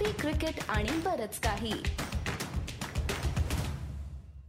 Coffee 0.00 0.12
cricket 0.12 0.54
आणि 0.68 0.88
बरच 1.04 1.38
काही. 1.40 1.72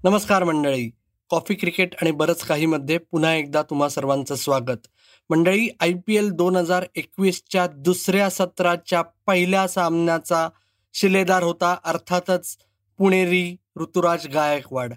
नमस्कार 0.03 0.43
मंडळी. 0.43 0.89
कॉफी 1.29 1.53
क्रिकेट 1.53 1.95
आणि 2.01 2.11
बरंच 2.11 2.41
काही 2.41 2.65
मध्ये 2.65 2.97
पुन्हा 2.97 3.33
एकदा 3.35 3.61
तुम्हा 3.61 3.89
सर्वांचं 3.89 4.35
स्वागत. 4.35 4.87
मंडळी 5.29 5.67
आय 5.79 5.93
पी 6.07 6.15
एल 6.15 6.29
दोन 6.29 6.55
हजार 6.55 6.85
एकवीसच्या 6.95 7.67
दुसऱ्या 7.67 8.29
सत्राच्या 8.29 9.01
पहिल्या 9.01 9.67
सामन्याचा 9.67 10.49
शिलेदार 10.93 11.43
होता 11.43 11.77
अर्थातच 11.83 12.57
पुणेरी 12.97 13.55
ऋतुराज 13.77 14.27
गायकवाड. 14.27 14.93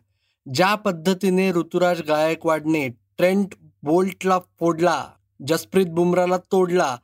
ज्या 0.54 0.74
पद्धतीने 0.74 1.52
ऋतुराज 1.52 2.02
गायकवाडने 2.02 2.88
ट्रेंट 2.88 3.54
बोल्टला 3.82 4.38
फोडला 4.60 5.04
जसप्रीत 5.46 5.86
बुमराला 5.86 6.36
तोडला 6.36 6.96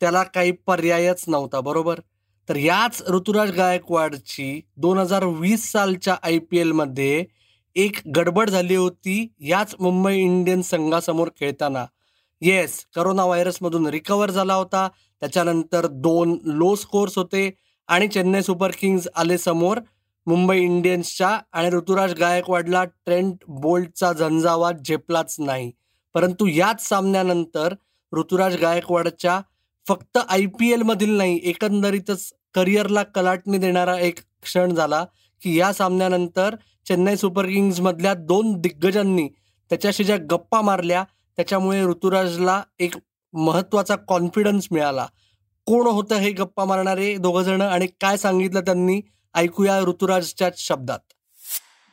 त्याला 0.00 0.22
काही 0.22 0.52
पर्यायच 0.52 1.24
नव्हता 1.28 1.60
बरोबर? 1.60 2.00
तर 2.48 2.56
याच 2.56 3.02
ऋतुराज 3.08 3.50
गायकवाडची 3.50 4.60
दोन 4.76 4.98
हजार 4.98 5.24
वीस 5.24 5.70
सालच्या 5.72 6.16
आय 6.22 6.38
पी 6.38 6.58
एलमध्ये 6.58 7.24
एक 7.76 7.96
गडबड 8.16 8.50
झाली 8.50 8.76
होती. 8.76 9.34
याच 9.40 9.74
मुंबई 9.80 10.18
इंडियन्स 10.18 10.70
संघासमोर 10.70 11.28
खेळताना. 11.28 11.84
येस 12.40 12.86
करोना 12.96 13.24
व्हायरसमधून 13.24 13.86
रिकवर 13.86 14.30
झाला 14.30 14.54
होता. 14.54 14.88
त्याच्यानंतर 15.20 15.86
दोन 15.86 16.38
लो 16.44 16.74
स्कोर्स 16.74 17.18
होते 17.18 17.50
आणि 17.88 18.08
चेन्नई 18.08 18.42
सुपर 18.42 18.70
किंग्ज 18.80 19.08
आले 19.16 19.38
समोर. 19.38 19.80
मुंबई 20.26 20.60
इंडियन्सच्या 20.60 21.38
आणि 21.52 21.70
ऋतुराज 21.70 22.14
गायकवाडला 22.14 22.84
ट्रेंट 22.84 23.34
बोल्टचा 23.48 24.12
झंझावात 24.12 24.74
झेपलाच 24.88 25.36
नाही. 25.38 25.70
परंतु 26.14 26.46
याच 26.46 26.88
सामन्यानंतर 26.88 27.74
ऋतुराज 28.12 28.56
गायकवाडच्या 28.56 29.40
फक्त 29.88 30.18
आय 30.28 30.46
पी 30.46 30.72
एलमधील 30.72 31.16
नाही 31.16 31.40
एकंदरीतच 31.42 32.32
करिअरला 32.54 33.02
कलाटणी 33.02 33.58
देणारा 33.58 33.98
एक 33.98 34.18
क्षण 34.42 34.74
झाला 34.74 35.04
की 35.42 35.58
या 35.58 35.72
सामन्यानंतर 35.72 36.54
चेन्नई 36.88 37.16
सुपर 37.16 37.46
किंग्ज 37.46 37.80
मधल्या 37.80 38.14
दोन 38.14 38.60
दिग्गजांनी 38.60 39.28
त्याच्याशी 39.70 40.04
ज्या 40.04 40.16
गप्पा 40.30 40.60
मारल्या 40.60 41.04
त्याच्यामुळे 41.36 41.84
ऋतुराजला 41.84 42.62
एक 42.78 42.94
महत्त्वाचा 43.34 43.96
कॉन्फिडन्स 43.96 44.68
मिळाला. 44.70 45.06
कोण 45.66 45.86
होतं 45.86 46.14
हे 46.14 46.30
गप्पा 46.30 46.64
मारणारे 46.64 47.16
दोघंजण 47.16 47.60
आणि 47.60 47.86
काय 48.00 48.16
सांगितलं 48.16 48.60
त्यांनी 48.60 49.00
ऐकूया 49.34 49.80
ऋतुराजच्या 49.80 50.50
शब्दात. 50.56 50.98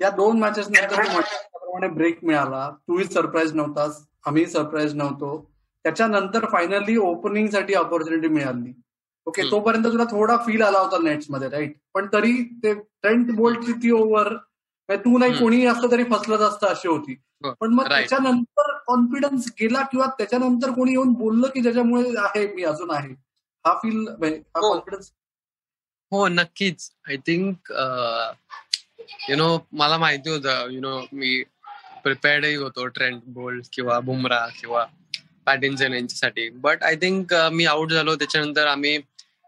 या 0.02 0.10
दोन 0.10 0.40
मॅचेस 0.40 0.68
नंतर 0.70 1.88
ब्रेक 1.88 2.20
मिळाला. 2.24 2.70
तूही 2.70 3.06
सरप्राईज 3.06 3.54
नव्हतास 3.54 4.04
आम्ही 4.26 4.46
सरप्राईज 4.46 4.94
नव्हतो. 4.94 5.51
त्याच्यानंतर 5.86 6.46
फायनली 6.52 6.96
ओपनिंगसाठी 6.98 7.74
ऑपॉर्च्युनिटी 7.74 8.28
मिळाली. 8.28 8.72
ओके 9.28 9.44
तोपर्यंत 9.52 9.86
तुला 9.86 10.04
थोडा 10.12 10.36
फील 10.46 10.62
आला 10.62 10.80
होता 10.80 10.98
नेट्समध्ये 11.04 11.50
राईट 11.50 11.76
पण 11.94 12.08
तरी 12.14 12.32
ते 12.64 12.74
ट्रेंट 12.74 13.32
बोल्टची 13.36 13.74
ती 13.74 13.92
ओव्हर 13.92 14.36
तू 14.90 15.18
नाही 15.18 15.34
कोणी 15.34 15.66
असतं 15.66 15.92
तरी 15.92 16.04
फसलंच 16.04 16.42
असतं 16.42 16.68
अशी 16.68 16.88
होती. 16.88 17.14
हो, 17.44 17.52
पण 17.60 17.74
मग 17.74 17.88
त्याच्यानंतर 17.88 18.72
कॉन्फिडन्स 18.88 19.46
गेला 19.60 19.82
किंवा 19.92 20.08
त्याच्यानंतर 20.18 20.72
कोणी 20.72 20.92
येऊन 20.92 21.14
बोललं 21.14 21.48
की 21.48 21.62
ज्याच्यामुळे 21.62 22.10
आहे 22.20 22.46
मी 22.56 22.64
अजून 22.64 22.92
आहे? 22.92 23.14
हा 23.66 23.74
फील 23.74 24.08
हा 24.08 24.60
कॉन्फिडन्स 24.60 25.12
हो 26.12 26.28
नक्कीच. 26.28 26.90
आय 27.10 27.18
थिंक 27.18 27.72
यु 29.30 29.36
नो 29.38 29.58
मला 29.74 29.98
माहिती 29.98 30.30
होतं 30.30 30.72
यु 30.72 30.82
नो 30.82 31.00
मी 31.14 31.42
प्रिपेअर्डही 32.04 32.56
होतो 32.56 32.86
ट्रेंड 32.88 33.22
बोल्ड 33.34 33.66
किंवा 33.74 34.00
बुमरा 34.00 34.46
किंवा 34.60 34.86
पॅटिन्सन 35.52 35.94
यांच्यासाठी. 35.94 36.50
बट 36.66 36.84
आय 36.84 36.96
थिंक 37.02 37.34
मी 37.54 37.66
आउट 37.66 37.92
झालो. 37.92 38.16
त्याच्यानंतर 38.16 38.68
आम्ही 38.68 38.98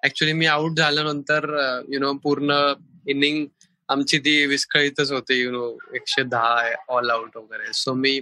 ऍक्च्युली 0.03 0.33
मी 0.33 0.45
आउट 0.45 0.77
झाल्यानंतर 0.77 1.45
uh, 1.57 1.93
यु 1.93 1.99
नो 1.99 2.13
पूर्ण 2.23 2.73
इनिंग 3.09 3.45
आमची 3.89 4.17
ती 4.25 4.45
विस्कळीतच 4.45 5.11
होते 5.11 5.39
यु 5.39 5.51
नो 5.51 5.65
एकशे 5.95 6.23
दहा 6.31 6.73
ऑल 6.95 7.09
आउट 7.09 7.37
वगैरे. 7.37 7.71
सो 7.73 7.93
मी 7.93 8.19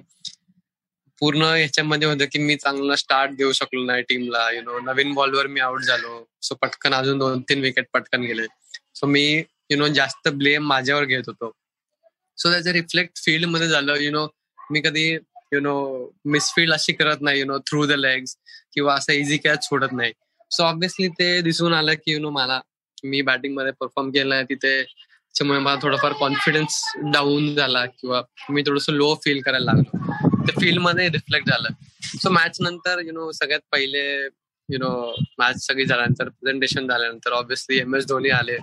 पूर्ण 1.22 1.44
ह्याच्यामध्ये 1.44 2.08
होतं 2.08 2.26
की 2.32 2.40
मी 2.40 2.56
चांगला 2.56 2.96
स्टार्ट 2.96 3.32
देऊ 3.38 3.52
शकलो 3.52 3.84
नाही 3.86 4.04
टीमला 4.10 4.50
यु 4.52 4.62
नो 4.62 4.80
नवीन 4.86 5.14
बॉलवर 5.14 5.48
मी 5.48 5.60
आउट 5.60 5.82
झालो. 5.82 6.14
सो 6.42 6.56
पटकन 6.62 6.94
अजून 6.94 7.20
दोन 7.20 7.42
तीन 7.50 7.62
विकेट 7.62 7.88
पटकन 7.94 8.22
गेले. 8.22 8.46
सो 8.96 9.08
मी 9.08 9.26
यु 9.72 9.78
नो 9.78 9.88
जास्त 9.98 10.28
ब्लेम 10.28 10.68
माझ्यावर 10.68 11.06
घेत 11.06 11.28
होतो. 11.28 11.52
सो 12.38 12.52
त्याचं 12.52 12.72
रिफ्लेक्ट 12.72 13.24
फील्डमध्ये 13.26 13.68
झालं 13.68 14.02
यु 14.02 14.12
नो 14.12 14.28
मी 14.72 14.82
कधी 14.82 15.18
यु 15.52 15.60
नो 15.60 15.76
मिसफील्ड 16.26 16.74
अशी 16.74 16.94
करत 16.94 17.22
नाही 17.22 17.40
you 17.40 17.46
know 17.46 17.58
through 17.68 17.86
the 17.86 17.92
legs 17.92 18.36
किंवा 18.74 18.96
असं 18.96 19.14
इझी 19.14 19.38
कॅच 19.38 19.68
सोडत 19.68 19.94
नाही. 19.94 20.12
सो 20.52 20.64
ऑब्विसली 20.64 21.08
ते 21.20 21.42
दिसून 21.42 21.74
आलं 21.74 21.94
की 21.94 22.12
यु 22.12 22.20
नो 22.20 22.30
मला 22.30 22.60
मी 23.04 23.22
बॅटिंगमध्ये 23.22 23.72
परफॉर्म 23.80 24.10
केलाय 24.12 24.44
तिथे 24.44 24.82
त्याच्यामुळे 24.84 25.60
मला 25.60 25.76
थोडाफार 25.82 26.14
कॉन्फिडन्स 26.20 26.82
डाऊन 27.14 27.56
झाला 27.56 27.86
किंवा 27.86 28.22
मी 28.50 28.62
थोडस 28.62 28.90
लो 28.90 29.14
फील 29.26 29.42
करायला 29.42 29.72
लागलो. 29.72 30.48
ते 30.48 30.60
फील्डमध्ये 30.62 31.08
रिफ्लेक्ट 31.10 31.50
झालं. 31.50 31.70
सो 32.04 32.30
मॅच 32.30 32.58
नंतर 32.62 33.00
यु 33.06 33.12
नो 33.12 33.32
सगळ्यात 33.32 33.62
पहिले 33.72 34.04
यु 34.70 34.78
नो 34.78 34.92
मॅच 35.40 35.66
सगळी 35.66 35.86
झाल्यानंतर 35.86 36.30
प्रेझेंटेशन 36.30 36.88
झाल्यानंतर 36.88 37.32
ऑब्विसली 37.32 37.80
एम 37.80 37.96
एस 37.96 38.08
धोनी 38.08 38.30
आले. 38.30 38.58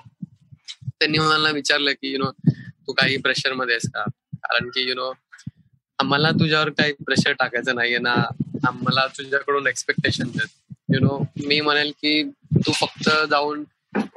त्यांनी 0.99 1.19
मला 1.19 1.51
विचारलं 1.51 1.93
की 1.93 2.13
यु 2.13 2.19
नो 2.19 2.31
तू 2.87 2.93
काही 2.93 3.17
प्रेशरमध्ये 3.17 3.75
आहेस 3.75 3.91
का? 3.95 4.05
कारण 4.43 4.69
की 4.69 4.89
यु 4.89 4.95
नो 4.95 5.13
आम्हाला 5.99 6.31
तुझ्यावर 6.31 6.69
काही 6.69 6.93
प्रेशर 6.93 7.33
टाकायचं 7.33 7.75
नाहीये 7.75 7.99
ना. 7.99 8.15
आम्हाला 8.69 9.07
तुझ्याकडून 9.07 9.67
एक्सपेक्टेशन 9.67 10.29
देत. 10.29 10.75
यु 10.95 11.01
नो 11.01 11.19
मी 11.47 11.61
म्हणेल 11.61 11.91
की 11.91 12.23
तू 12.55 12.73
फक्त 12.73 13.11
जाऊन 13.31 13.65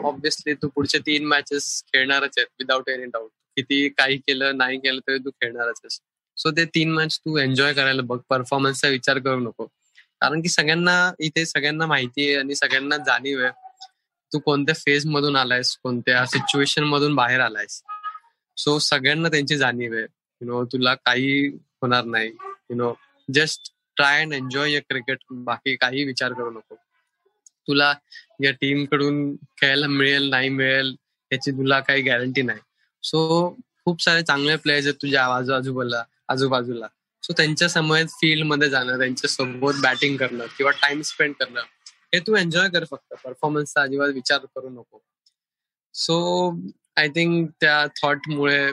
ऑब्विसली 0.04 0.54
तू 0.54 0.68
पुढचे 0.68 1.00
तीन 1.00 1.26
मॅचेस 1.26 1.84
खेळणारच 1.84 2.34
आहेत 2.38 2.48
विदाऊट 2.60 2.90
एनी 2.90 3.06
डाऊट 3.06 3.30
किती 3.56 3.90
काही 3.90 4.18
केलं 4.18 4.58
नाही 4.58 4.78
केलं 4.78 5.00
तरी 5.00 5.18
तू 5.18 5.30
खेळणारच 5.30 5.80
आहेस. 5.84 6.00
सो 6.38 6.52
ते 6.52 6.66
तीन 6.66 6.92
मॅच 6.92 7.20
तू 7.20 7.38
एन्जॉय 7.38 7.74
करायला 7.74 8.02
बघ. 8.02 8.20
परफॉर्मन्सचा 8.30 8.88
विचार 8.88 9.20
करू 9.20 9.40
नको. 9.40 9.66
कारण 10.22 10.42
की 10.42 10.50
सगळ्यांना 10.50 11.12
इथे 11.20 11.46
सगळ्यांना 11.46 11.86
माहिती 11.86 12.28
आहे 12.28 12.36
आणि 12.36 12.56
सगळ्यांना 12.56 12.98
जाणीव 12.98 13.44
आहे. 13.44 13.52
तू 14.34 14.40
कोणत्या 14.40 14.76
फेज 14.76 15.06
मधून 15.06 15.36
आलायस 15.36 15.78
कोणत्या 15.78 16.26
सिच्युएशन 16.26 16.84
मधून 16.84 17.16
बाहेर 17.16 17.40
आलायस. 17.40 17.82
सो 18.58 18.80
सगळ्यांना 18.80 19.30
त्यांची 19.30 19.58
जाणीव 19.58 19.94
आहे. 19.94 20.06
यु 20.42 20.48
नो 20.48 20.66
तुला 20.66 20.94
काही 20.94 21.58
होणार 21.82 22.06
नाही. 22.06 22.30
You 22.70 22.76
know 22.76 22.94
just 23.34 23.74
try 23.96 24.22
and 24.22 24.34
enjoy 24.34 24.72
your 24.72 24.82
cricket 24.90 25.18
बाकी 25.32 25.76
काही 25.76 26.04
विचार 26.04 26.34
करू 26.34 26.52
नको. 26.52 26.76
तुला 27.68 27.94
या 28.44 28.52
टीमकडून 28.52 29.36
खेळायला 29.36 29.88
मिळेल 29.88 30.30
नाही 30.30 30.50
मिळेल 30.50 30.96
याची 31.32 31.52
तुला 31.52 31.80
काही 31.80 32.02
गॅरंटी 32.02 32.42
नाही. 32.42 32.60
सो 33.04 33.58
खूप 33.86 34.02
सारे 34.02 34.22
चांगले 34.22 34.56
प्लेयर्स 34.56 34.86
आहेत 34.86 34.96
तुझ्या 35.02 35.26
आजूबाजूला 35.26 36.04
आजूबाजूला. 36.28 36.88
सो 37.24 37.34
त्यांच्यासमोर 37.34 38.06
फील्डमध्ये 38.06 38.70
जाणं 38.70 38.98
त्यांच्यासोबत 38.98 39.74
बॅटिंग 39.82 40.18
करणं 40.18 40.46
किंवा 40.58 40.72
टाइम 40.72 41.02
स्पेंड 41.02 41.34
करणं 41.40 41.62
हे 42.14 42.20
तू 42.20 42.36
एन्जॉय 42.36 42.70
कर 42.70 42.84
फक्त. 42.92 43.14
परफॉर्मन्सचा 43.14 43.82
अजिबात 43.82 44.10
विचार 44.10 44.40
करू 44.56 44.70
नको. 44.70 45.04
सो 45.94 46.56
आय 46.98 47.08
थिंक 47.08 47.50
त्या 47.62 47.86
थॉटमुळे 48.02 48.72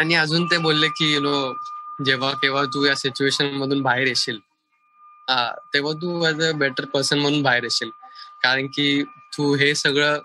आणि 0.00 0.14
अजून 0.14 0.46
ते 0.46 0.58
बोलले 0.58 0.88
की 0.88 1.14
यु 1.14 1.20
नो 1.20 1.52
जेव्हा 2.06 2.30
केव्हा 2.32 2.64
तू 2.64 2.84
या 2.84 2.94
सिच्युएशन 2.94 3.50
मधून 3.50 3.82
बाहेर 3.82 4.06
येशील 4.06 4.38
तेव्हा 5.74 5.92
तू 5.92 6.26
ऍज 6.26 6.42
अ 6.42 6.50
बेटर 6.52 6.84
पर्सन 6.84 7.18
म्हणून 7.18 7.42
बाहेर 7.42 7.62
येशील. 7.62 7.90
कारण 8.42 8.66
की 8.66 9.02
तू 9.36 9.54
हे 9.54 9.74
सगळं 9.74 10.20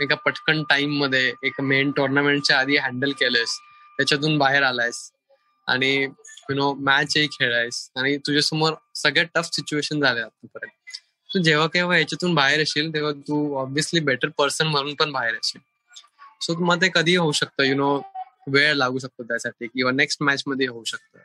एका 0.00 0.14
पटकन 0.14 0.62
टाइममध्ये 0.68 1.32
एक 1.42 1.60
मेन 1.60 1.90
टुर्नामेंटच्या 1.90 2.58
आधी 2.58 2.76
हँडल 2.76 3.12
केलंयस. 3.12 3.58
त्याच्यातून 3.96 4.36
बाहेर 4.38 4.62
आलायस. 4.62 5.10
आणि 5.66 5.94
यु 6.02 6.54
नो 6.54 6.72
मॅचही 6.74 7.26
खेळायस. 7.32 7.88
आणि 7.96 8.16
तुझ्यासमोर 8.16 8.72
सगळ्यात 8.94 9.26
टफ 9.34 9.48
सिच्युएशन 9.52 10.00
झाले 10.00 10.20
आतापर्यंत. 10.20 10.98
तू 11.30 11.42
जेव्हा 11.42 11.66
केव्हा 11.66 11.98
याच्यातून 11.98 12.34
बाहेर 12.34 12.58
येशील 12.58 12.92
तेव्हा 12.94 13.12
तू 13.28 13.56
ऑब्विसली 13.56 14.00
बेटर 14.00 14.28
पर्सन 14.28 14.66
म्हणून 14.66 14.94
पण 14.94 15.12
बाहेर 15.12 15.34
येशील. 15.34 15.60
सो 16.40 16.64
मग 16.64 16.80
ते 16.82 16.88
कधी 16.94 17.16
होऊ 17.16 17.32
शकतं 17.32 17.64
यु 17.64 17.74
नो 17.74 18.00
वेळ 18.46 18.74
लागू 18.74 18.98
शकतो 18.98 19.22
त्यासाठी 19.22 19.66
किंवा 19.66 19.92
नेक्स्ट 19.92 20.22
मॅच 20.22 20.42
मध्ये 20.46 20.66
होऊ 20.66 20.84
शकतं. 20.84 21.18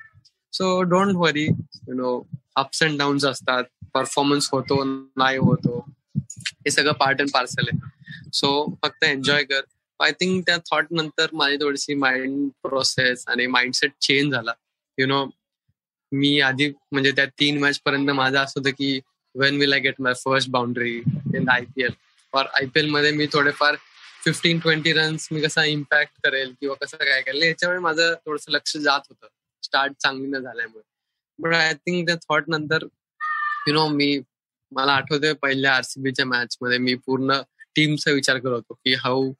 So 0.53 0.81
don't 0.81 1.15
worry 1.15 1.45
you 1.45 1.93
know 1.93 2.21
ups 2.55 2.83
and 2.83 2.97
downs 2.97 3.25
असतात. 3.25 3.63
परफॉर्मन्स 3.93 4.49
होतो 4.51 4.83
नाही 4.83 5.37
होतो. 5.37 5.79
हे 6.29 6.71
सगळं 6.71 6.91
पार्ट 6.91 7.21
अँड 7.21 7.31
पार्सल 7.33 7.67
आहे. 7.67 7.79
सो 8.33 8.77
फक्त 8.83 9.03
एन्जॉय 9.03 9.43
कर. 9.43 9.61
आय 9.99 10.11
थिंक 10.11 10.45
त्या 10.45 10.57
थॉट 10.71 10.87
नंतर 10.91 11.27
माझी 11.33 11.57
थोडीशी 11.57 11.93
माइंड 11.93 12.49
प्रोसेस 12.63 13.23
आणि 13.27 13.47
माइंडसेट 13.47 13.91
चेंज 14.01 14.33
झाला. 14.33 14.53
यु 14.97 15.07
नो 15.07 15.25
मी 16.11 16.39
आधी 16.39 16.69
म्हणजे 16.91 17.11
त्या 17.11 17.25
तीन 17.39 17.57
मॅच 17.59 17.79
पर्यंत 17.85 18.09
माझं 18.09 18.37
असं 18.39 18.59
होतं 18.59 18.69
की 18.69 18.99
when 19.35 19.57
will 19.57 19.73
I 19.73 19.79
get 19.79 19.95
my 19.99 20.13
first 20.13 20.49
boundary 20.49 20.95
in 21.35 21.49
I 21.49 21.63
P 21.75 21.83
L 21.83 21.93
और 22.33 22.45
आय 22.53 22.65
पी 22.65 22.79
एलमध्ये 22.79 23.11
मी 23.11 23.27
थोडेफार 23.33 23.75
फिफ्टीन 24.27 24.59
ट्वेंटी 24.59 24.91
रन्स 24.93 25.27
मी 25.31 25.41
कसा 25.41 25.63
इम्पॅक्ट 25.65 26.13
करेल 26.23 26.53
किंवा 26.59 26.75
कसं 26.75 26.97
काय 26.97 27.21
करेल 27.21 27.43
याच्यामुळे 27.43 27.79
माझं 27.79 28.13
थोडस 28.25 28.45
लक्ष 28.49 28.75
जात 28.77 28.99
होतं. 29.09 29.27
स्टार्ट 29.63 29.93
चांगली 30.01 30.27
न 30.27 30.39
झाल्यामुळे. 30.39 30.81
बट 31.39 31.53
आय 31.53 31.73
थिंक 31.73 32.07
त्या 32.07 32.15
थॉट 32.15 32.43
नंतर 32.47 32.83
यु 33.67 33.73
नो 33.73 33.87
मी 33.87 34.19
मला 34.71 34.91
आठवतंय 34.91 35.33
पहिल्या 35.33 35.75
आरसीबीच्या 35.75 36.25
मॅच 36.25 36.57
मध्ये 36.61 36.77
मी 36.77 36.95
पूर्ण 36.95 37.39
टीमचा 37.75 38.11
विचार 38.11 38.37
करत 38.37 38.51
होतो 38.51 38.73
की 38.73 38.93
हाऊ 38.93 39.33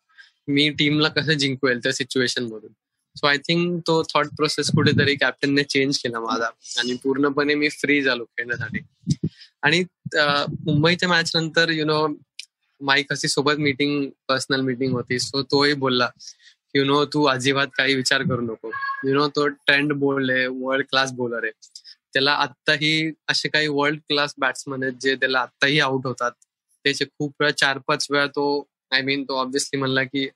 मी 0.47 0.69
टीमला 0.69 1.09
कसं 1.09 1.33
जिंकवेल 1.33 1.79
त्या 1.79 1.93
सिच्युएशन 1.93 2.43
मधून. 2.43 2.71
सो 3.15 3.27
आय 3.27 3.37
थिंक 3.37 3.81
तो 3.87 4.01
थॉट 4.13 4.27
प्रोसेस 4.27 4.71
कुठेतरी 4.71 5.15
कॅप्टनने 5.15 5.63
चेंज 5.63 5.97
केला 5.97 6.19
माझा. 6.19 6.45
आणि 6.79 6.97
पूर्णपणे 7.03 7.55
मी 7.55 7.69
फ्री 7.69 8.01
झालो 8.01 8.25
खेळण्यासाठी. 8.25 8.79
आणि 9.61 9.83
मुंबईच्या 10.65 11.09
मॅच 11.09 11.35
नंतर 11.35 11.69
यु 11.69 11.85
नो 11.85 12.07
माईक 12.81 13.12
अशी 13.12 13.27
सोबत 13.27 13.57
मीटिंग 13.57 14.09
पर्सनल 14.27 14.62
मीटिंग 14.62 14.91
होती. 14.91 15.19
सो 15.19 15.44
तोही 15.44 15.74
बोलला 15.74 16.09
यु 16.75 16.83
नो 16.85 17.06
तू 17.06 17.24
अजिबात 17.24 17.68
काही 17.77 17.95
विचार 17.95 18.21
करू 18.21 18.41
नको. 18.41 18.71
यु 19.07 19.13
नो 19.13 19.27
तो 19.27 19.47
ट्रेंड 19.47 19.94
बोलले 19.94 20.47
वर्ल्ड 20.47 20.85
क्लास 20.89 21.12
बॉलर 21.12 21.44
आहे. 21.44 21.51
त्याला 22.13 22.31
आत्ताही 22.31 23.12
असे 23.27 23.50
काही 23.50 23.68
वर्ल्ड 23.68 24.00
क्लास 24.00 24.33
बॅट्समन 24.38 24.83
आहेत 24.83 24.94
जे 25.01 25.15
त्याला 25.15 25.39
आत्ताही 25.39 25.79
आउट 25.79 26.06
होतात. 26.06 26.31
त्याचे 26.83 27.06
खूप 27.06 27.33
वेळा 27.39 27.51
चार 27.51 27.77
पाच 27.88 28.07
वेळा 28.12 28.27
तो 28.27 28.68
आय 28.91 29.01
मीन 29.01 29.23
तो 29.23 29.38
ऑब्विसली 29.38 29.80
म्हणला 29.80 30.03
की 30.03 30.30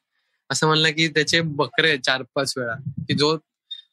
असं 0.50 0.68
म्हणलं 0.68 0.90
की 0.90 1.08
त्याचे 1.08 1.42
बकरे 1.42 1.98
चार 1.98 2.24
पाच 2.36 2.54
वेळा. 2.58 2.76
की 2.76 3.14
जो 3.14 3.38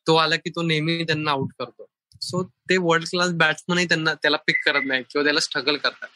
तो 0.07 0.15
आला 0.15 0.37
की 0.37 0.51
तो 0.51 0.63
नेहमी 0.63 1.05
त्यांना 1.05 1.31
आउट 1.31 1.49
करतो. 1.59 1.87
सो 2.23 2.43
ते 2.43 2.77
वर्ल्ड 2.77 3.09
क्लास 3.09 3.31
बॅट्समनही 3.31 3.85
त्यांना 3.85 4.15
त्याला 4.15 4.37
पिक 4.37 4.57
करत 4.65 4.83
नाही 4.87 5.03
किंवा 5.03 5.25
त्याला 5.25 5.41
स्ट्रगल 5.41 5.77
करतात. 5.77 6.09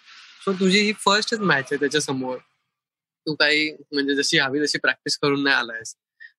सो 0.45 0.53
तुझी 0.53 0.81
ही 0.81 0.93
फर्स्टच 0.93 1.39
मॅच 1.39 1.65
आहे 1.65 1.77
त्याच्यासमोर. 1.77 2.37
तू 3.27 3.35
काही 3.35 3.71
म्हणजे 3.93 4.15
जशी 4.15 4.39
हवी 4.39 4.61
तशी 4.61 4.79
प्रॅक्टिस 4.79 5.19
करून 5.19 5.43
नाही 5.43 5.57
आलायस. 5.57 5.95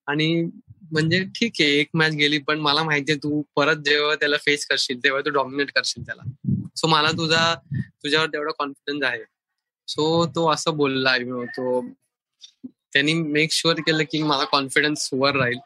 आणि 0.07 0.49
म्हणजे 0.91 1.23
ठीक 1.35 1.51
आहे 1.59 1.69
एक 1.69 1.89
मॅच 1.93 2.13
गेली 2.13 2.37
पण 2.37 2.59
मला 2.59 2.83
माहितीये 2.83 3.17
तू 3.17 3.41
परत 3.55 3.75
जेव्हा 3.75 4.15
त्याला 4.15 4.37
फेस 4.37 4.65
करशील 4.65 5.03
तेव्हा 5.03 5.21
तू 5.21 5.29
डॉमिनेट 5.29 5.71
करशील 5.71 6.05
त्याला. 6.05 6.23
सो 6.75 6.87
मला 6.87 7.11
तुझा 7.11 7.55
तुझ्यावर 7.75 8.27
तेवढा 8.27 8.51
कॉन्फिडन्स 8.51 9.03
आहे. 9.03 9.23
सो 9.87 10.25
तो 10.25 10.49
असं 10.51 10.75
बोलला 10.77 11.15
यु 11.15 11.37
नो 11.37 11.45
तो 11.45 11.81
त्यांनी 12.93 13.13
मेक 13.13 13.51
शुअर 13.51 13.79
केलं 13.79 14.03
की 14.03 14.21
मला 14.23 14.43
कॉन्फिडन्स 14.43 15.09
वर 15.13 15.35
राहील. 15.35 15.57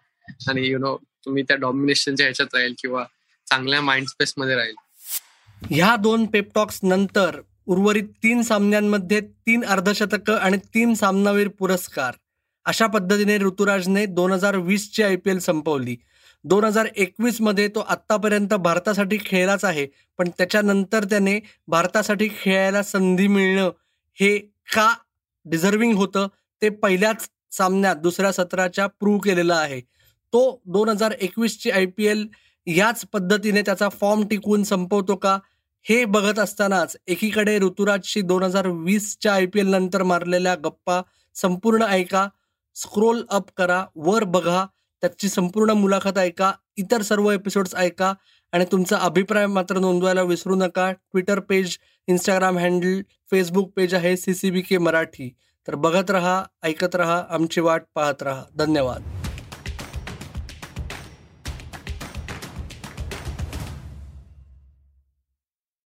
आणि 0.49 0.67
यु 0.67 0.77
नो 0.77 0.95
तुम्ही 1.25 1.43
त्या 1.43 1.57
डॉमिनेशनच्या 1.57 2.25
ह्याच्यात 2.25 2.55
राहील 2.55 2.73
किंवा 2.81 3.03
चांगल्या 3.47 3.81
माइंड 3.81 4.07
स्पेस 4.07 4.33
मध्ये 4.37 4.55
राहील. 4.55 4.75
ह्या 5.71 5.95
दोन 5.95 6.25
पेपटॉक्स 6.25 6.79
नंतर 6.83 7.41
उर्वरित 7.67 8.03
तीन 8.23 8.41
सामन्यांमध्ये 8.41 9.19
तीन 9.21 9.63
अर्धशतकं 9.65 10.35
आणि 10.35 10.57
तीन 10.73 10.93
सामनावीर 10.93 11.47
पुरस्कार. 11.59 12.13
अशा 12.65 12.87
पद्धतीने 12.87 13.37
ऋतुराजने 13.37 14.05
दोन 14.05 14.31
हजार 14.31 14.55
वीसची 14.57 15.03
आय 15.03 15.15
पी 15.15 15.29
एल 15.29 15.39
संपवली. 15.39 15.95
दोन 16.45 16.63
हजार 16.63 16.87
एकवीसमध्ये 16.95 17.67
तो 17.67 17.79
आत्तापर्यंत 17.79 18.53
भारतासाठी 18.53 19.17
खेळलाच 19.25 19.65
आहे 19.65 19.85
पण 20.19 20.29
त्याच्यानंतर 20.37 21.03
त्याने 21.03 21.39
भारतासाठी 21.67 22.27
खेळायला 22.39 22.83
संधी 22.83 23.27
मिळणं 23.27 23.69
हे 24.17 24.37
का 24.75 24.93
डिझर्विंग 25.45 25.95
होतं 25.95 26.27
ते 26.61 26.69
पहिल्याच 26.69 27.27
सामन्यात 27.57 27.95
दुसऱ्या 27.95 28.31
सत्राच्या 28.31 28.87
प्रूव्ह 28.89 29.19
केलेलं 29.23 29.53
आहे. 29.55 29.79
तो 30.33 30.61
दोन 30.65 30.89
हजार 30.89 31.11
एकवीसची 31.11 31.71
आय 31.71 31.85
पी 31.85 32.05
एल 32.05 32.27
याच 32.67 33.05
पद्धतीने 33.13 33.61
त्याचा 33.61 33.89
फॉर्म 33.89 34.23
टिकवून 34.27 34.63
संपवतो 34.63 35.15
का? 35.15 35.37
हे 35.89 36.05
बघत 36.05 36.39
असतानाच 36.39 36.95
एकीकडे 37.07 37.59
ऋतुराजशी 37.59 38.21
दोन 38.21 38.43
हजार 38.43 38.67
वीसच्या 38.67 39.33
आय 39.33 39.45
पी 39.45 39.59
एल 39.59 39.67
नंतर 39.67 40.03
मारलेल्या 40.03 40.55
गप्पा 40.55 41.01
संपूर्ण 41.35 41.83
ऐका 41.83 42.27
स्क्रोल 42.75 43.23
अप 43.29 43.49
करा 43.57 43.83
वर 43.95 44.23
बघा 44.23 44.65
त्याची 45.01 45.29
संपूर्ण 45.29 45.71
मुलाखत 45.71 46.17
ऐका 46.17 46.51
इतर 46.77 47.01
सर्व 47.01 47.31
एपिसोड्स 47.31 47.75
ऐका 47.75 48.13
आणि 48.53 48.65
तुमचा 48.71 48.97
अभिप्राय 48.97 49.45
मात्र 49.47 49.79
नोंदवायला 49.79 50.21
विसरू 50.21 50.55
नका. 50.55 50.91
Twitter 50.91 51.39
page 51.39 51.77
Instagram 52.07 52.57
handle 52.57 53.01
Facebook 53.31 53.71
page 53.75 53.93
आहे 53.93 54.17
C 54.17 54.33
C 54.33 54.51
B 54.51 54.61
K 54.61 54.77
Marathi. 54.77 55.29
तर 55.67 55.75
बघत 55.75 56.11
रहा 56.11 56.43
ऐकत 56.63 56.95
रहा 56.95 57.23
आमची 57.29 57.61
वाट 57.61 57.83
पाहत 57.95 58.23
रहा. 58.23 58.43
धन्यवाद. 58.57 59.16